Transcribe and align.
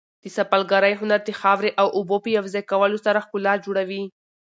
د 0.23 0.25
سفالګرۍ 0.37 0.93
هنر 1.01 1.19
د 1.23 1.29
خاورې 1.39 1.71
او 1.81 1.87
اوبو 1.97 2.17
په 2.23 2.29
یو 2.37 2.45
ځای 2.53 2.63
کولو 2.71 2.97
سره 3.05 3.23
ښکلا 3.25 3.53
جوړوي. 3.65 4.03